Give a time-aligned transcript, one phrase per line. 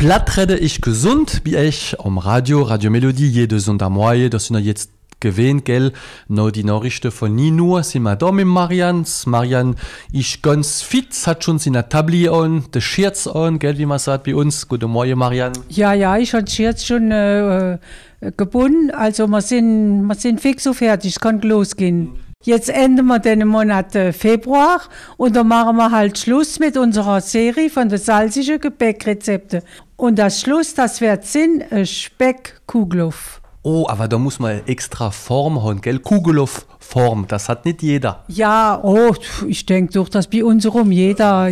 [0.00, 4.90] Plattrede ich gesund, wie ich am Radio, Radio Melodie, jede Sonntagmorgen, das sind ja jetzt
[5.20, 5.92] gewähnt, gell?
[6.26, 9.04] No die Nachrichten von Nino, sind wir da mit Marian.
[9.26, 9.76] Marian
[10.10, 14.24] ist ganz fit, hat schon seine Tabli an, das Schirz an, gell, wie man sagt
[14.24, 14.66] bei uns.
[14.66, 15.52] Guten Morgen, Marian.
[15.68, 17.78] Ja, ja, ich habe Schirz schon äh, äh,
[18.38, 22.12] gebunden, also wir sind, wir sind fix und fertig, es kann losgehen.
[22.42, 24.80] Jetzt enden wir den Monat äh, Februar
[25.18, 29.60] und dann machen wir halt Schluss mit unserer Serie von den salzigen Gebäckrezepten.
[30.00, 33.42] Und das Schluss, das wird Sinn, äh, Speckkugloff.
[33.62, 35.98] Oh, aber da muss man extra Form haben, gell?
[35.98, 36.48] Kugelow
[36.90, 38.24] Form, das hat nicht jeder.
[38.26, 39.14] Ja, oh,
[39.46, 41.48] ich denke doch, dass bei uns rum jeder,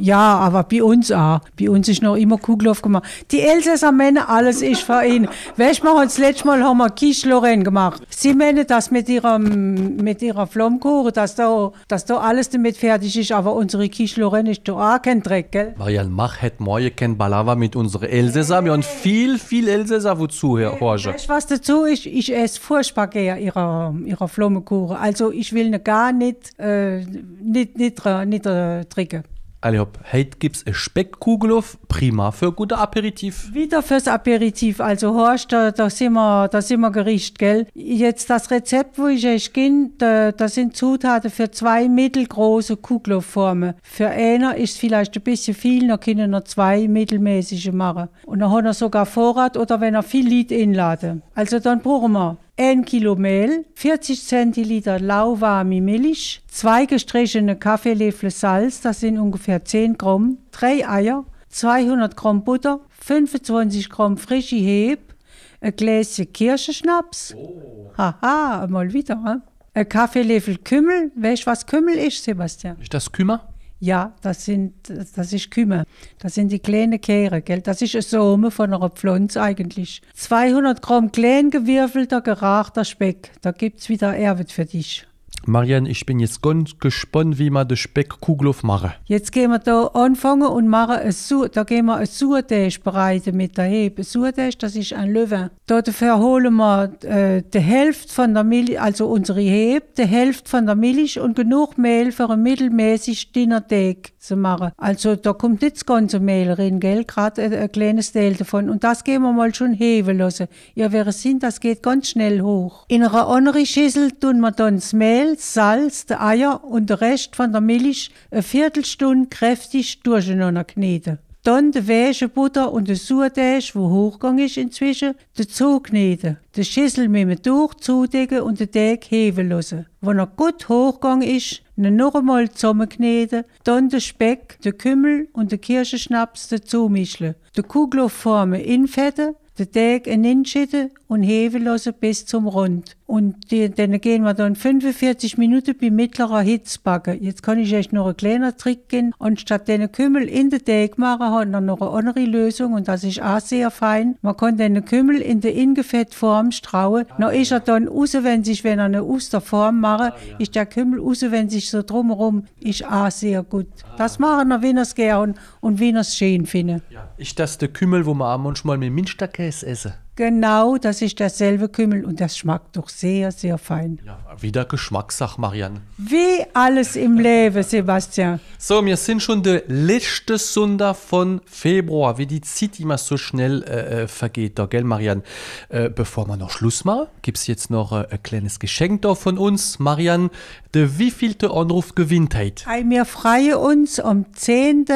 [0.00, 1.40] ja, aber bei uns auch.
[1.60, 3.04] Bei uns ist noch immer Kugelow gemacht.
[3.30, 5.28] Die Elsässer Männer, alles ist für ihn.
[5.58, 8.00] Weißt du, das letzte Mal haben wir Lorraine gemacht.
[8.08, 13.18] Sie meinen das mit ihrer, mit ihrer Flammkuchen, dass da, dass da alles damit fertig
[13.18, 15.74] ist, aber unsere Lorraine ist doch auch kein Dreck, gell?
[15.76, 18.64] Marianne, mach het morgen kein Balava mit unseren Elsässer.
[18.64, 21.12] Wir haben viel, viel Elsässer, wozu, Herr Horge.
[21.12, 22.06] Weißt du, was dazu ist?
[22.06, 24.77] Ich esse furchtbar gerne ihrer, ihrer Flammkuchen.
[24.86, 27.04] Also ich will ne gar nicht, äh,
[27.42, 29.24] nicht, nicht, nicht äh, trinken.
[29.60, 33.52] Also, heute gibt es Speckkugelhof, prima für gute Aperitif.
[33.52, 37.66] Wieder fürs Aperitif, also Horst, da, da, sind wir, da sind wir gericht, gell?
[37.74, 43.74] Jetzt das Rezept, wo ich euch kenne, da, da sind Zutaten für zwei mittelgroße Kugelhofformen.
[43.82, 48.10] Für einer ist vielleicht ein bisschen viel, dann können wir zwei mittelmäßige machen.
[48.26, 51.22] Und dann hat er sogar Vorrat oder wenn er viel Lied inladen.
[51.34, 58.80] Also dann brauchen wir 1 Kilo Mehl, 40 Zentiliter lauwarme Milch, zwei gestrichene Kaffeelöffel Salz,
[58.80, 65.14] das sind ungefähr 10 Gramm, drei Eier, 200 Gramm Butter, 25 Gramm frische Heb,
[65.60, 67.36] ein Gläschen Kirschenschnaps.
[67.36, 67.92] Oh.
[67.96, 69.22] Haha, mal wieder.
[69.24, 69.78] He?
[69.78, 71.12] Ein Kaffeelöffel Kümmel.
[71.14, 72.76] Weißt du, was Kümmel ist, Sebastian?
[72.80, 73.47] Ist das Kümmer?
[73.80, 75.84] Ja, das, sind, das ist Kümmel.
[76.18, 77.60] Das sind die kleinen Kehre, gell?
[77.60, 80.02] Das ist ein Samen von einer Pflanze eigentlich.
[80.14, 83.30] 200 Gramm klein gewürfelter, gerachter Speck.
[83.40, 85.07] Da gibt's wieder Erwit für dich.
[85.48, 88.92] Marianne, ich bin jetzt ganz gespannt, wie man den Speckkuglof machen.
[89.06, 93.36] Jetzt gehen wir da anfangen und machen ein Su da gehen wir ein Sauerteig bereiten
[93.36, 94.04] mit der Hebe.
[94.04, 95.50] Sauerteig, das ist ein Löwen.
[95.66, 100.66] Dafür holen wir äh, die Hälfte von der Milch, also unsere Hebe, die Hälfte von
[100.66, 104.72] der Milch und genug Mehl für einen mittelmäßig dünner Teig zu machen.
[104.76, 107.04] Also da kommt nicht das ganze Mehl rein, gell?
[107.04, 108.68] Gerade ein, ein, kleines Teil davon.
[108.68, 110.48] Und das gehen wir mal schon heben lassen.
[110.74, 112.84] Ja, wäre Sinn, das geht ganz schnell hoch.
[112.88, 117.36] In einer anderen Schüssel tun wir dann das Mehl, Salz, die Eier und den Rest
[117.36, 121.18] von der Milch eine Viertelstunde kräftig durcheinander kneten.
[121.44, 126.36] Dann die weiche Butter und den Sauerteig, wo hochgegangen ist inzwischen, dazu kneten.
[126.56, 129.86] Die Schüssel mit dem Tuch zudecken und den Teig heben lassen.
[130.00, 135.52] Wenn er gut hochgegangen ist, ihn noch einmal zusammenkneten, dann den Speck, den Kümmel und
[135.52, 137.34] den Kirschenschnaps dazu mischen.
[137.56, 142.96] Die Kugel formen infetten, den Teig hinschütten und heben lassen bis zum Rund.
[143.08, 147.22] Und die, dann gehen wir dann 45 Minuten bei mittlerer Hitze backen.
[147.22, 149.14] Jetzt kann ich euch noch einen kleinen Trick geben.
[149.18, 153.04] Anstatt den Kümmel in den Teig machen, hat er noch eine andere Lösung und das
[153.04, 154.18] ist auch sehr fein.
[154.20, 157.06] Man kann den Kümmel in der Ingefettform strauen.
[157.08, 160.36] Ah, dann ist er dann raus, wenn sich, wenn er eine Osterform macht, ah, ja.
[160.38, 163.68] ist der Kümmel raus, wenn sich so drumherum, ist auch sehr gut.
[163.84, 163.96] Ah.
[163.96, 166.82] Das machen wir, wenn es gern und wenn er es schön findet.
[166.90, 167.08] Ja.
[167.16, 169.94] Ist das der Kümmel, wo man manchmal mit Minsterkäse essen?
[170.18, 174.00] Genau, das ist derselbe Kümmel und das schmeckt doch sehr, sehr fein.
[174.04, 175.80] Ja, wieder Geschmackssache, Marianne.
[175.96, 178.40] Wie alles im Leben, Sebastian.
[178.58, 183.62] So, wir sind schon der letzte Sonntag von Februar, wie die Zeit immer so schnell
[183.62, 185.22] äh, äh, vergeht, da, gell, Marianne?
[185.68, 189.14] Äh, bevor wir noch Schluss machen, gibt es jetzt noch äh, ein kleines Geschenk da
[189.14, 189.78] von uns.
[189.78, 190.30] Marianne,
[190.74, 192.68] der wievielte Anruf gewinnt heute?
[192.68, 194.86] Hey, wir freuen uns, am 10.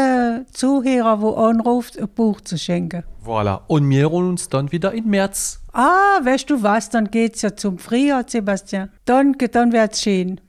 [0.51, 3.05] Zuhörer, wo anruft, ein Buch zu schenken.
[3.25, 3.63] Voilà.
[3.69, 5.61] Und wir holen uns dann wieder im März.
[5.73, 8.91] Ah, weißt du was, dann geht's ja zum Frühjahr, Sebastian.
[9.05, 10.41] Dann, dann wird's schön.